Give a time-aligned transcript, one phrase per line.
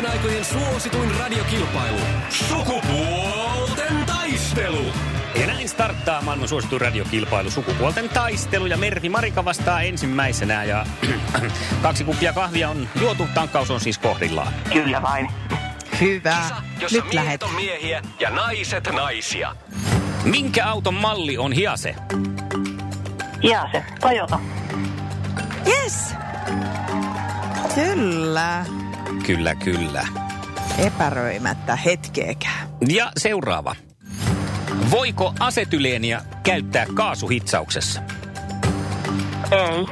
[0.00, 1.98] kaikkien aikojen suosituin radiokilpailu.
[2.28, 4.84] Sukupuolten taistelu.
[5.40, 10.86] Ja näin starttaa maailman suosituin radiokilpailu Sukupuolten taistelu ja Mervi Marika vastaa ensimmäisenä ja
[11.82, 14.52] kaksi kuppia kahvia on juotu, tankkaus on siis kohdillaan.
[14.72, 15.28] Kyllä vain.
[16.00, 16.36] Hyvä.
[16.80, 17.42] jossa Nyt miehet lähet.
[17.42, 19.56] on miehiä ja naiset naisia.
[20.24, 21.94] Minkä auton malli on Hiase?
[23.42, 24.38] Ja se, Toyota.
[25.66, 26.14] Yes.
[27.74, 28.79] Kyllä.
[29.36, 30.06] Kyllä, kyllä.
[30.78, 32.68] Epäröimättä hetkeäkään.
[32.88, 33.76] Ja seuraava.
[34.90, 38.02] Voiko asetyleeniä käyttää kaasuhitsauksessa?
[39.50, 39.86] Ei.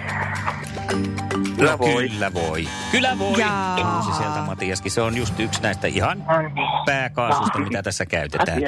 [1.56, 2.08] Kyllä No voi.
[2.08, 2.68] Kyllä voi.
[2.90, 3.40] Kyllä voi.
[3.40, 3.96] Jaa.
[3.96, 4.90] Uusi sieltä Matiaskin.
[4.92, 6.52] Se on just yksi näistä ihan No niin.
[6.86, 8.58] pääkaasusta, mitä tässä käytetään.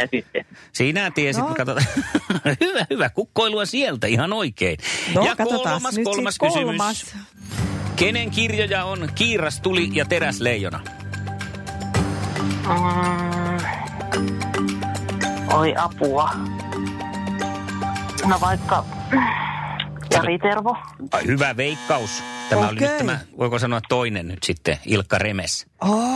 [0.73, 1.49] Sinä tiesit, No.
[1.49, 1.55] no.
[1.55, 1.87] katsotaan.
[2.61, 3.11] hyvä, hyvä.
[3.11, 4.79] Kukkoilua sieltä, ihan oikein.
[5.15, 6.67] No ja kolmas, nyt kolmas sit kysymys.
[6.67, 7.15] kolmas.
[8.01, 10.81] Kenen kirjoja on Kiiras tuli ja Teräs leijona?
[12.69, 13.61] Mm.
[15.55, 16.31] Oi apua.
[18.27, 18.85] No vaikka
[20.15, 20.77] Jari Tervo.
[21.13, 22.23] Ai, hyvä veikkaus.
[22.51, 22.89] Tämä oli Okei.
[22.89, 25.67] nyt tämä, voiko sanoa toinen nyt sitten, Ilkka Remes.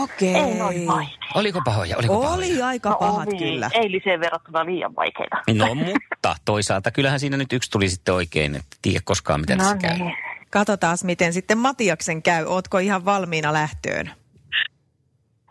[0.03, 0.35] Okei.
[0.35, 1.15] Ei noin vaikea.
[1.35, 1.97] Oliko pahoja?
[1.97, 2.35] Oliko pahoja?
[2.37, 3.39] Oli aika No pahat oli.
[3.39, 3.71] kyllä.
[3.75, 5.37] Eiliseen verrattuna liian vaikeita.
[5.55, 9.65] No mutta toisaalta kyllähän siinä nyt yksi tuli sitten oikein, että tiedä koskaan miten No
[9.69, 9.99] se käy.
[9.99, 10.17] niin.
[10.55, 12.45] Katsotaan, miten sitten Matiaksen käy.
[12.45, 14.11] Ootko ihan valmiina lähtöön?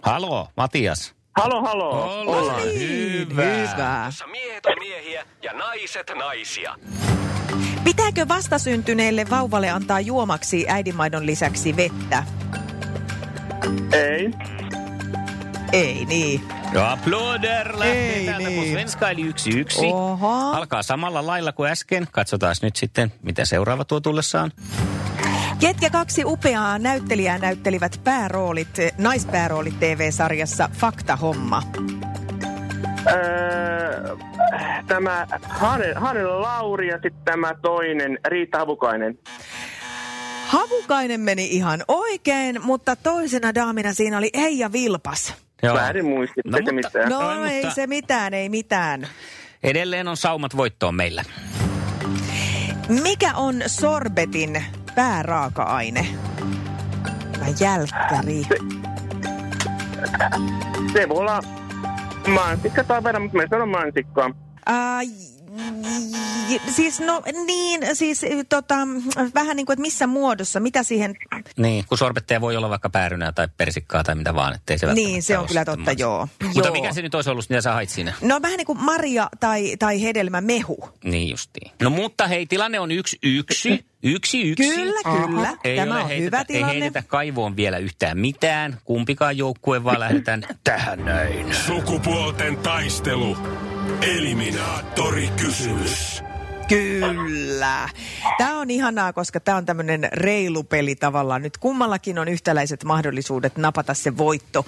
[0.03, 1.15] Halo, Matias.
[1.37, 2.21] Halo, halo.
[2.21, 3.43] Ollaan hyvä.
[3.43, 4.05] Hyvä.
[4.05, 6.75] Jossa miehet on miehiä ja naiset naisia.
[7.83, 12.23] Pitääkö vastasyntyneelle vauvalle antaa juomaksi äidinmaidon lisäksi vettä?
[13.93, 14.31] Ei.
[15.71, 16.41] Ei niin.
[16.73, 18.63] Ja applåder lähtee Ei täältä, niin.
[18.63, 19.85] kun Svenska eli yksi yksi.
[19.85, 20.51] Oho.
[20.51, 22.07] Alkaa samalla lailla kuin äsken.
[22.11, 24.51] Katsotaan nyt sitten, mitä seuraava tuo tullessaan.
[25.63, 31.63] Ketkä kaksi upeaa näyttelijää näyttelivät pääroolit, naispääroolit TV-sarjassa Fakta Homma?
[33.11, 34.15] Öö,
[34.87, 39.19] tämä Hane, Hanela Lauri ja sitten tämä toinen Riitta Havukainen.
[40.47, 45.35] Havukainen meni ihan oikein, mutta toisena daamina siinä oli Eija Vilpas.
[45.63, 45.75] Joo.
[45.75, 47.09] Väärin muistit, No, no, mutta- mitään.
[47.09, 49.07] No Oi, ei mutta- se mitään, ei mitään.
[49.63, 51.23] Edelleen on saumat voittoon meillä.
[53.03, 54.63] Mikä on sorbetin
[54.95, 56.07] pääraaka-aine?
[57.39, 58.43] Mä jälkkäri.
[60.93, 61.41] Se voi olla
[62.27, 64.29] mansikka tai verran, mutta me sanon mansikkaa.
[66.49, 68.75] J- siis no niin, siis tota,
[69.33, 71.15] vähän niin kuin, että missä muodossa, mitä siihen,
[71.57, 75.23] Niin, kun sorbetteja voi olla vaikka päärynää tai persikkaa tai mitä vaan, ettei se niin
[75.23, 76.27] se on kyllä totta, joo.
[76.43, 76.71] Mutta joo.
[76.71, 78.13] mikä se nyt olisi ollut, mitä sä hait siinä?
[78.21, 80.89] No vähän niin kuin marja tai, tai hedelmä mehu.
[81.03, 81.71] Niin justiin.
[81.81, 83.85] No mutta hei, tilanne on yksi yksi.
[84.03, 84.75] Yksi yksi.
[84.75, 85.53] Kyllä, kyllä.
[85.63, 86.73] Ei Tämä ole on heitetä, hyvä Ei tilanne.
[86.73, 88.77] heitetä kaivoon vielä yhtään mitään.
[88.83, 91.53] Kumpikaan joukkue, vaan lähdetään tähän näin.
[91.55, 93.37] Sukupuolten taistelu.
[94.01, 96.23] Eliminaattori kysymys.
[96.67, 97.89] Kyllä.
[98.37, 101.41] Tämä on ihanaa, koska tämä on tämmöinen reilu peli tavallaan.
[101.41, 104.65] Nyt kummallakin on yhtäläiset mahdollisuudet napata se voitto.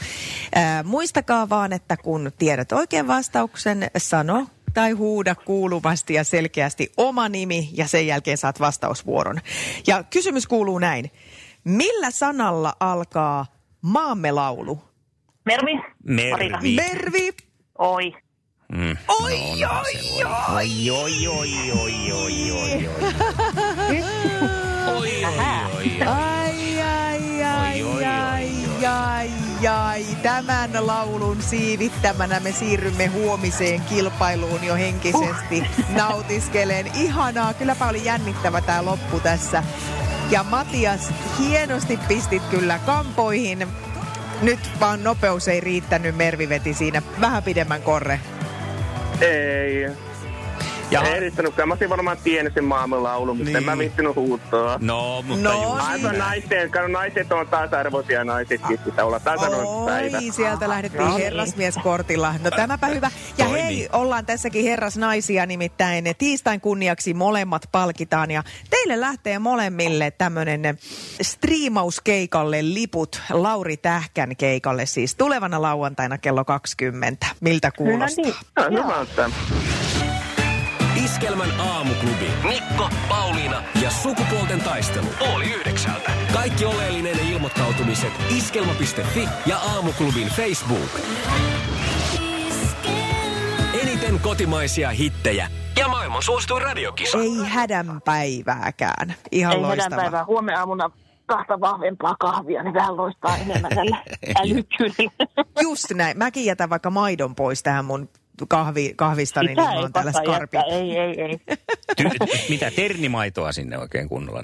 [0.56, 7.30] Ää, muistakaa vaan, että kun tiedät oikean vastauksen, sano tai huuda kuuluvasti ja selkeästi oma
[7.30, 9.40] nimi ja sen jälkeen saat vastausvuoron.
[9.88, 11.12] Ja kysymys kuuluu näin.
[11.64, 13.46] Millä sanalla alkaa
[13.82, 14.84] maamme laulu?
[15.46, 15.72] Mervi.
[16.04, 16.76] Mervi.
[16.76, 17.34] Mervi.
[17.78, 18.14] Oi.
[18.74, 18.98] Mm.
[19.24, 20.24] Oi, oi, oi.
[20.56, 22.90] Oi, oi, oi, oi, oi, oi, oi.
[24.88, 26.08] Oi, oi, oi, oi.
[26.08, 28.50] Ai, ai, ai, Oi, oi, ai,
[28.80, 30.06] oi, ai, ai.
[30.24, 35.64] Tämän laulun siivittämänä me siirrymme huomiseen kilpailuun jo henkisesti
[35.98, 36.92] nautiskeleen.
[36.96, 39.64] Ihanaa, kylläpä oli jännittävä tämä loppu tässä.
[40.32, 43.68] Ja Matias, hienosti pistit kyllä kampoihin.
[44.42, 48.20] Nyt vaan nopeus ei riittänyt, Mervi veti siinä vähän pidemmän korre.
[49.22, 50.05] Ei.
[50.92, 51.68] Ja, Ei riittänytkään.
[51.68, 53.58] Mä olisin varmaan tiennyt sen maamelaulun, mutta Niin.
[53.58, 54.78] en mä viittinyt huuttoa.
[54.82, 56.20] no, mutta No, just Aivan näin.
[56.20, 60.18] naiset, kato naiset on tasa-arvoisia naisetkin, pitää olla tasa-arvoinen päivä.
[60.18, 61.24] Oi, sieltä lähdettiin No niin.
[61.24, 62.34] herrasmieskortilla.
[62.44, 63.12] No tämäpä hyvä.
[63.38, 63.64] Ja Toimii.
[63.64, 66.06] hei, ollaan tässäkin herrasnaisia nimittäin.
[66.18, 68.32] Tiistain kunniaksi molemmat palkitaan.
[68.32, 70.78] Ja teille lähtee molemmille tämmönen
[71.22, 77.28] striimauskeikalle liput Lauri Tähkän keikalle siis tulevana lauantaina kello 20.
[77.42, 78.24] Miltä No kuulostaa?
[78.26, 78.36] niin.
[78.58, 79.30] No, hyvältä.
[81.06, 82.32] Iskelmän aamuklubi.
[82.48, 85.08] Mikko, Pauliina ja sukupuolten taistelu.
[85.36, 86.12] Oli yhdeksältä.
[86.34, 91.00] Kaikki oleellinen ilmoittautumiset iskelma.fi ja aamuklubin Facebook.
[93.82, 95.48] Eniten kotimaisia hittejä
[95.80, 97.18] ja maailman suosituin radiokisa.
[97.18, 99.16] Ei hädän päivääkään.
[99.32, 99.96] Ihan Ei loistava.
[99.96, 100.26] päivää.
[100.26, 100.90] Huomenna aamuna
[101.26, 103.98] kahta vahvempaa kahvia, niin vähän loistaa enemmän tällä
[104.44, 105.12] älykkyydellä.
[105.62, 106.18] Just näin.
[106.18, 108.10] Mäkin jätän vaikka maidon pois tähän mun
[108.48, 110.58] kahvi, kahvistani, niin Sitä ei oon täällä skarpi.
[110.58, 111.40] Ei, ei, ei.
[112.02, 114.44] Ty- mitä ternimaitoa sinne oikein kunnolla?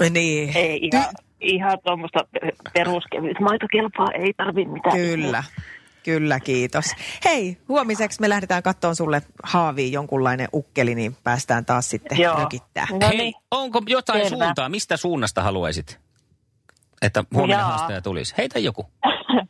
[0.00, 0.12] Niin?
[0.12, 0.56] Niin.
[0.56, 1.04] Ei ihan,
[1.40, 2.18] ihan tuommoista
[2.72, 4.96] peruskevyt maitokelpaa, ei tarvi mitään.
[4.96, 5.44] Kyllä.
[6.04, 6.84] Kyllä, kiitos.
[7.24, 12.38] Hei, huomiseksi me lähdetään kattoon sulle haaviin jonkunlainen ukkeli, niin päästään taas sitten Joo.
[12.38, 12.86] rökittää.
[12.90, 13.34] No Hei, niin.
[13.50, 14.44] onko jotain Selvä.
[14.44, 14.68] suuntaa?
[14.68, 16.00] Mistä suunnasta haluaisit,
[17.02, 17.68] että huomenna Jaa.
[17.68, 18.34] haastaja tulisi?
[18.38, 18.86] Heitä joku.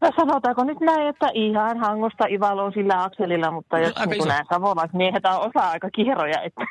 [0.00, 4.44] No sanotaanko nyt näin, että ihan hangosta Ivaloon sillä akselilla, mutta jos Aika niin nämä
[4.52, 6.64] savolaismiehet on osa aika kierroja, että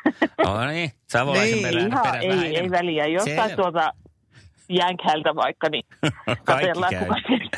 [0.45, 1.87] No niin, savolaisen Niin, perään.
[1.87, 3.05] ihan perään ei, ei väliä.
[3.05, 3.93] Jostain tuolta
[4.69, 5.83] jänkältä vaikka, niin
[6.45, 6.99] katsellaan, käy.
[7.03, 7.49] kuka siellä.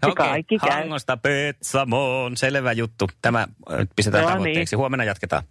[0.00, 0.70] Se Okei, kaikki käy.
[0.70, 2.36] Hangosta Petsamoon.
[2.36, 3.06] Selvä juttu.
[3.22, 4.36] Tämä äh, pistetään No niin.
[4.38, 4.76] tavoitteeksi.
[4.76, 5.42] Huomenna jatketaan.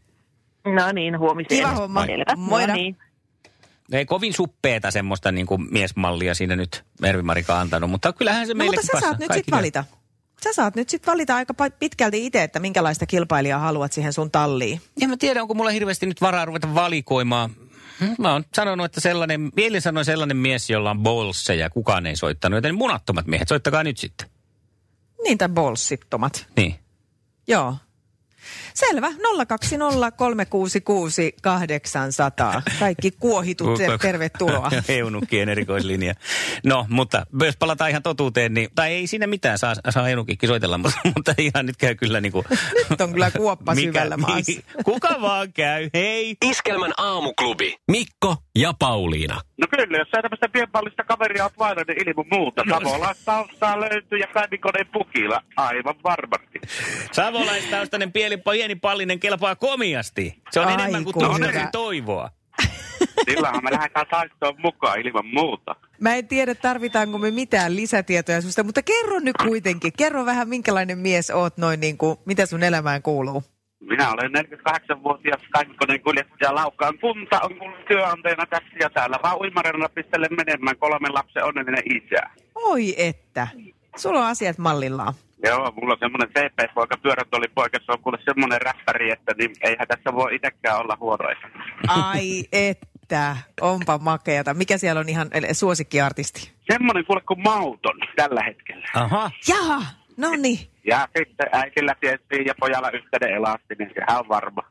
[0.65, 1.59] No niin, huomiseen.
[1.59, 2.05] Kiva homma.
[2.05, 2.35] Selvä.
[2.37, 2.67] Moida.
[2.67, 2.97] No niin.
[3.91, 8.53] Ei kovin suppeeta semmoista niin kuin miesmallia siinä nyt Mervi-Marika on antanut, mutta kyllähän se
[8.53, 9.57] No, meillekin mutta sä saat nyt Kaikki sit käy.
[9.57, 9.83] valita.
[10.43, 14.81] Sä saat nyt sit valita aika pitkälti itse, että minkälaista kilpailijaa haluat siihen sun talliin.
[15.01, 17.49] En mä tiedä, onko mulla hirveästi nyt varaa ruveta valikoimaan.
[17.99, 22.15] Hmm, Mä oon sanonut, että sellainen, mielin sanoin sellainen mies, jolla on bolseja, kukaan ei
[22.15, 24.29] soittanut, joten munattomat miehet, soittakaa nyt sitten.
[25.23, 26.47] Niin, tai bolsittomat.
[26.57, 26.75] Niin.
[27.47, 27.75] Joo.
[28.73, 29.07] Selvä.
[29.09, 29.13] 020366800.
[32.79, 34.71] Kaikki kuohitut, ter- tervetuloa.
[34.89, 36.13] Eunukkien erikoislinja.
[36.63, 40.77] No, mutta jos palataan ihan totuuteen, niin, tai ei siinä mitään, saa, saa eunukikki soitella,
[40.83, 42.45] mutta, mutta ihan nyt käy kyllä niin kuin...
[42.89, 44.61] Nyt on kyllä kuoppa syvällä maassa.
[44.85, 46.35] kuka vaan käy, hei!
[46.45, 47.77] Iskelmän aamuklubi.
[47.87, 49.41] Mikko ja Pauliina.
[49.57, 52.63] No kyllä, jos sä tämmöistä pienpallista kaveria oot vailla, niin ilman muuta.
[52.69, 55.41] Savolaistaustaa löytyy ja Päivikoneen pukilla.
[55.55, 56.59] Aivan varmasti.
[57.11, 60.41] Savolaistaustainen pieni, pieni pallinen kelpaa komiasti.
[60.51, 62.29] Se on Ai enemmän kuin tuntuisi toivoa.
[63.29, 65.75] Sillähän me lähdetään taistoon mukaan ilman muuta.
[65.99, 69.93] Mä en tiedä, tarvitaanko me mitään lisätietoja susta, mutta kerro nyt kuitenkin.
[69.97, 73.43] Kerro vähän, minkälainen mies oot noin, niin kuin, mitä sun elämään kuuluu.
[73.79, 79.89] Minä olen 48-vuotias kaikkoneen kuljettaja Laukkaan kunta on kuullut työnantajana tässä ja täällä vaan uimarilla
[79.89, 82.29] pistelen menemään kolmen lapsen onnellinen isä.
[82.55, 83.47] Oi että.
[83.97, 85.13] Sulla on asiat mallillaan.
[85.43, 90.13] Joo, mulla on semmoinen CP-poika, pyörätuolipoika, se on kuule semmoinen räppäri, että niin eihän tässä
[90.13, 91.47] voi itsekään olla huoroissa.
[91.87, 93.37] Ai että.
[93.61, 94.53] Onpa makeata.
[94.53, 96.51] Mikä siellä on ihan suosikkiartisti?
[96.71, 98.87] Semmoinen kuule kuin mauton tällä hetkellä.
[98.93, 99.31] Aha.
[99.47, 99.81] Jaha,
[100.17, 100.59] no niin.
[100.87, 104.61] Ja sitten äitillä tietysti ja pojalla yhteinen elasti, niin sehän on varma.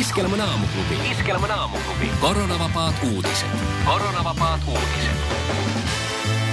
[0.00, 1.10] Iskelmän aamuklubi.
[1.10, 2.10] Iskelmän aamuklubi.
[2.20, 3.48] Koronavapaat uutiset.
[3.86, 5.17] Koronavapaat uutiset.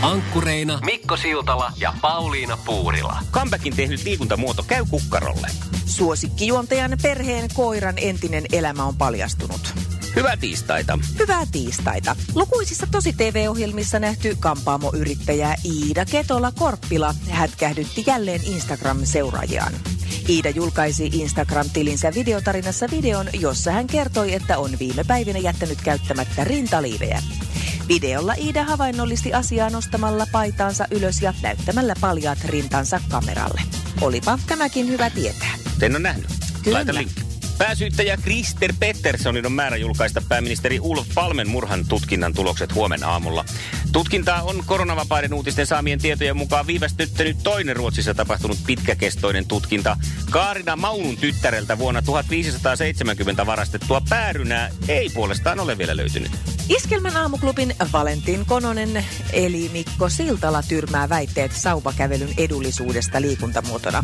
[0.06, 3.18] Ankkureina Mikko Siltala ja Pauliina Puurila.
[3.32, 5.48] Comebackin tehnyt liikuntamuoto käy kukkarolle.
[5.86, 9.74] Suosikkijuontajan perheen koiran entinen elämä on paljastunut.
[10.16, 11.00] Hyvää tiistaita.
[11.20, 12.16] Hyvää tiistaita.
[12.36, 19.74] Lukuisissa tosi TV-ohjelmissa nähty kampaamoyrittäjä Iida Ketola Korppila hätkähdytti jälleen Instagram-seuraajiaan.
[20.30, 27.22] Iida julkaisi Instagram-tilinsä videotarinassa videon, jossa hän kertoi, että on viime päivinä jättänyt käyttämättä rintaliivejä.
[27.88, 33.62] Videolla Iida havainnollisti asiaa nostamalla paitaansa ylös ja näyttämällä paljaat rintansa kameralle.
[34.02, 35.54] Olipa tämäkin hyvä tietää.
[35.82, 36.28] En ole nähnyt.
[36.64, 36.78] Kyllä.
[36.78, 37.25] Laita linkki.
[37.58, 43.46] Pääsyyttäjä Krister Petterssonin on määrä julkaista pääministeri Ulf Palmen murhan tutkinnan tulokset huomenna aamulla.
[43.92, 49.98] Tutkintaa on koronavapaiden uutisten saamien tietojen mukaan viivästyttänyt toinen Ruotsissa tapahtunut pitkäkestoinen tutkinta.
[50.32, 56.32] Kaarina Maunun tyttäreltä vuonna 1570 varastettua päärynää ei puolestaan ole vielä löytynyt.
[56.70, 64.04] Iskelmän aamuklubin Valentin Kononen eli Mikko Siltala tyrmää väitteet sauvakävelyn edullisuudesta liikuntamuotona.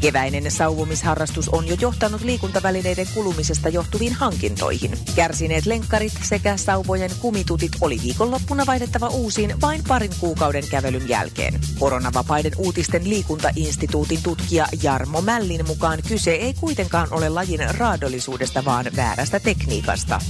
[0.00, 4.98] Keväinen sauvomisharrastus on jo johtanut liikuntavälineiden kulumisesta johtuviin hankintoihin.
[5.16, 11.60] Kärsineet lenkkarit sekä sauvojen kumitutit oli viikonloppuna vaihdettava uusiin vain parin kuukauden kävelyn jälkeen.
[11.78, 19.40] Koronavapaiden uutisten liikuntainstituutin tutkija Jarmo Mällin mukaan kyse ei kuitenkaan ole lajin raadollisuudesta, vaan väärästä
[19.40, 20.20] tekniikasta.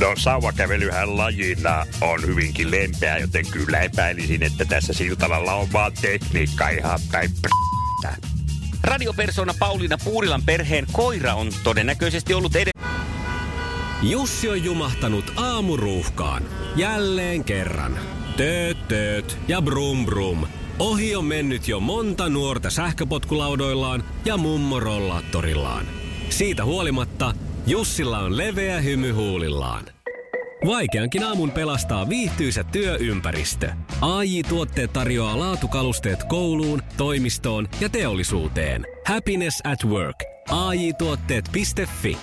[0.00, 6.68] No sauvakävelyhän lajina on hyvinkin lempeä, joten kyllä epäilisin, että tässä Siltalalla on vaan tekniikka
[6.68, 7.30] ihan päin.
[8.84, 12.72] Radiopersona Pauliina Puurilan perheen koira on todennäköisesti ollut edes...
[14.02, 16.42] Jussi on jumahtanut aamuruuhkaan.
[16.76, 17.98] Jälleen kerran.
[18.36, 20.46] Tööt, tööt ja brum brum.
[20.78, 25.86] Ohi on mennyt jo monta nuorta sähköpotkulaudoillaan ja mummorollaattorillaan.
[26.28, 27.34] Siitä huolimatta
[27.66, 29.84] Jussilla on leveä hymy huulillaan.
[30.66, 33.72] Vaikeankin aamun pelastaa viihtyisä työympäristö.
[34.00, 38.86] AI Tuotteet tarjoaa laatukalusteet kouluun, toimistoon ja teollisuuteen.
[39.06, 40.16] Happiness at work.
[40.50, 42.18] AI Tuotteet.fi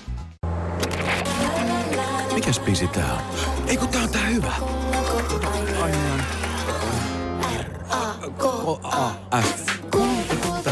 [2.34, 3.22] Mikäs biisi tää on?
[3.68, 4.54] Ei kun tää on tää hyvä.
[8.38, 9.79] K-A-F.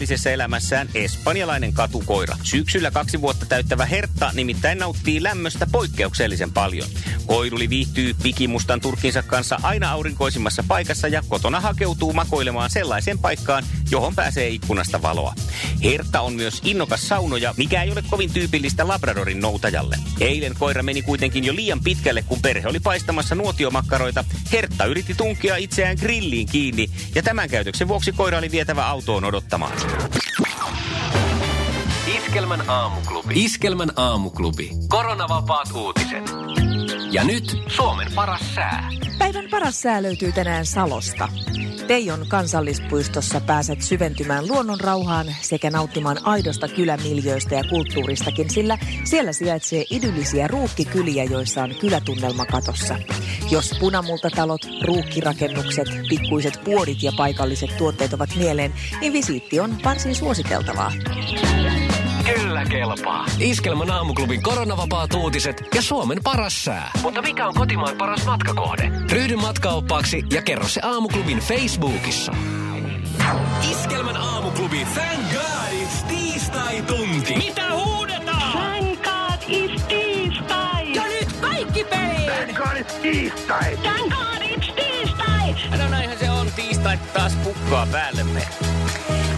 [0.00, 2.36] Poliittisessa elämässään espanjalainen katukoira.
[2.42, 6.88] Syksyllä kaksi vuotta täyttävä Hertta nimittäin nauttii lämmöstä poikkeuksellisen paljon.
[7.26, 14.14] Koiruli viihtyy pikimustan turkinsa kanssa aina aurinkoisimmassa paikassa ja kotona hakeutuu makoilemaan sellaiseen paikkaan, johon
[14.14, 15.34] pääsee ikkunasta valoa.
[15.84, 19.96] Hertta on myös innokas saunoja, mikä ei ole kovin tyypillistä Labradorin noutajalle.
[20.20, 24.24] Eilen koira meni kuitenkin jo liian pitkälle, kun perhe oli paistamassa nuotiomakkaroita.
[24.52, 29.89] Hertta yritti tunkea itseään grilliin kiinni ja tämän käytöksen vuoksi koira oli vietävä autoon odottamaan.
[32.16, 33.34] Iskelmän aamuklubi.
[33.44, 34.70] Iskelmän aamuklubi.
[34.88, 36.30] Koronavapaat uutiset.
[37.12, 38.90] Ja nyt Suomen paras sää.
[39.18, 41.28] Päivän paras sää löytyy tänään Salosta.
[41.86, 49.84] Teijon kansallispuistossa pääset syventymään luonnon rauhaan sekä nauttimaan aidosta kylämiljöistä ja kulttuuristakin, sillä siellä sijaitsee
[49.90, 52.98] idyllisiä ruukkikyliä, joissa on kylätunnelma katossa.
[53.50, 60.92] Jos punamultatalot, ruukkirakennukset, pikkuiset puodit ja paikalliset tuotteet ovat mieleen, niin visiitti on varsin suositeltavaa.
[62.34, 63.26] Kyllä kelpaa.
[63.38, 66.90] Iskelmän aamuklubin koronavapaat uutiset ja Suomen paras sää.
[67.02, 68.90] Mutta mikä on kotimaan paras matkakohde?
[69.12, 72.32] Ryhdy matkaoppaaksi ja kerro se aamuklubin Facebookissa.
[73.70, 77.36] Iskelmän aamuklubi, thank god it's tiistai-tunti.
[77.36, 78.52] Mitä huudetaan?
[78.52, 80.94] Thank God it's tiistai!
[80.94, 82.30] Ja nyt kaikki peliin!
[82.32, 83.76] Thank God it's tiistai!
[83.76, 85.78] Thank God it's tiistai!
[85.78, 88.42] No näinhän se on tiistai taas pukkaa päällemme.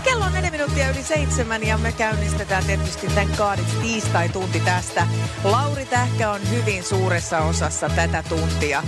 [0.05, 5.07] Kello on neljä minuuttia yli seitsemän ja me käynnistetään tietysti tämän kaadit tiistai-tunti tästä.
[5.45, 8.83] Lauri Tähkä on hyvin suuressa osassa tätä tuntia.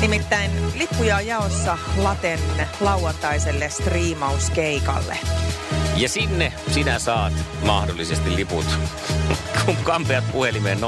[0.00, 2.38] Nimittäin lippuja on jaossa Laten
[2.80, 5.18] lauantaiselle striimauskeikalle.
[5.96, 7.32] Ja sinne sinä saat
[7.64, 8.66] mahdollisesti liput,
[9.64, 10.82] kun kampeat puhelimeen 020366800.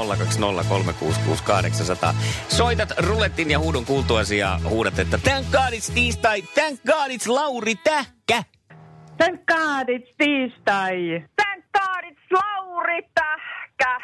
[2.49, 7.27] Soitat rulettin ja huudon kuultuasi ja huudat, että thank god it's tiistai, thank god it's
[7.27, 8.58] Lauri Tähkä.
[9.19, 11.23] Thank God it's tiistai.
[11.41, 13.99] Thank God it's Lauri Tähkä.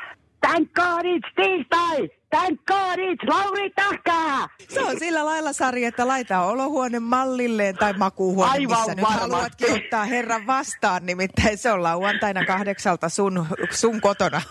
[0.48, 2.10] Thank God it's tiistai!
[2.29, 4.48] Thank God it's Lauri Tähkä!
[4.69, 9.22] Se on sillä lailla, Sari, että laita olohuone mallilleen tai makuuhuone, Aivan missä nyt varmasti.
[9.22, 11.05] haluatkin ottaa herran vastaan.
[11.05, 14.41] Nimittäin se on lauantaina kahdeksalta sun, sun kotona.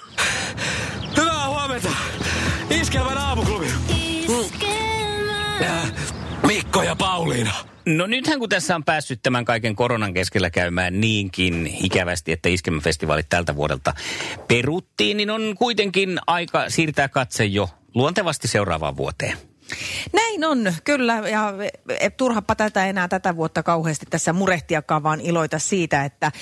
[1.16, 1.88] Hyvää huomenta.
[2.70, 3.66] Iskelmän aamuklubi.
[5.62, 5.92] Äh,
[6.46, 7.52] Mikko ja Pauliina.
[7.86, 13.28] No nythän kun tässä on päässyt tämän kaiken koronan keskellä käymään niinkin ikävästi, että Iskelmäfestivaalit
[13.28, 13.94] tältä vuodelta
[14.48, 19.36] peruttiin, niin on kuitenkin aika siirtää katse jo luontevasti seuraavaan vuoteen.
[20.12, 21.14] Näin on, kyllä.
[21.14, 21.54] Ja
[22.00, 26.32] e, turhappa tätä enää tätä vuotta kauheasti tässä murehtiakaan, vaan iloita siitä, että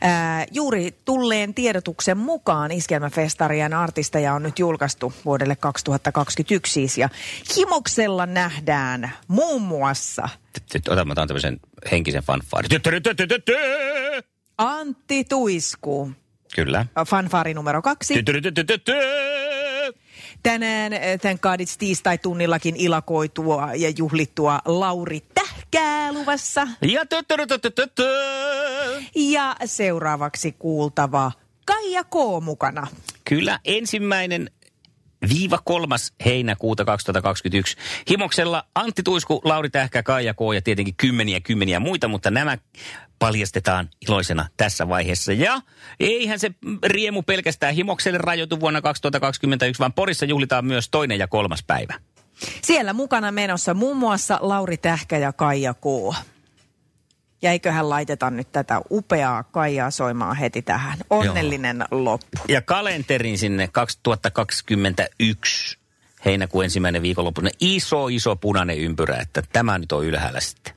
[0.00, 6.98] ää, juuri tulleen tiedotuksen mukaan Iskelmäfestarien artisteja on nyt julkaistu vuodelle 2021 siis.
[6.98, 7.08] Ja
[7.56, 10.28] himoksella nähdään muun muassa
[10.74, 12.70] Nyt otan, mä otan tämmöisen henkisen fanfaarin.
[14.58, 16.12] Antti Tuisku,
[16.54, 16.86] Kyllä.
[17.08, 18.14] fanfaari numero kaksi.
[20.42, 26.68] Tänään eh, Thank God It's tiistai-tunnillakin ilakoitua ja juhlittua Lauri Tähkää luvassa.
[26.82, 27.04] Ja.
[29.14, 31.32] Ja seuraavaksi kuultava
[31.66, 32.14] Kaija K.
[32.44, 32.86] mukana.
[33.24, 34.50] Kyllä ensimmäinen
[35.28, 35.96] viiva 3.
[36.24, 37.76] heinäkuuta 2021.
[38.10, 40.38] Himoksella Antti Tuisku, Lauri Tähkä, Kaija K.
[40.54, 42.58] ja tietenkin kymmeniä kymmeniä muita, mutta nämä
[43.18, 45.32] paljastetaan iloisena tässä vaiheessa.
[45.32, 45.60] Ja
[46.00, 46.50] eihän se
[46.86, 51.94] riemu pelkästään Himokselle rajoitu vuonna 2021, vaan Porissa juhlitaan myös toinen ja kolmas päivä.
[52.62, 55.84] Siellä mukana menossa muun muassa Lauri Tähkä ja Kaija K.
[57.42, 60.98] Ja eiköhän laiteta nyt tätä upeaa Kaijaa soimaan heti tähän.
[61.10, 62.04] Onnellinen Joo.
[62.04, 62.38] loppu.
[62.48, 65.78] Ja kalenterin sinne 2021
[66.24, 67.40] heinäkuun ensimmäinen viikonloppu.
[67.60, 70.74] Iso, iso punainen ympyrä, että tämä nyt on ylhäällä sitten.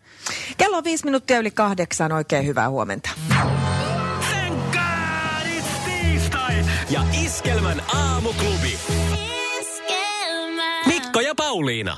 [0.57, 2.11] Kello on viisi minuuttia yli kahdeksan.
[2.11, 3.09] Oikein hyvää huomenta.
[3.29, 6.55] Thank God it's tiistai
[6.89, 8.79] ja Iskelmän aamuklubi.
[10.87, 11.97] Mikko ja Pauliina.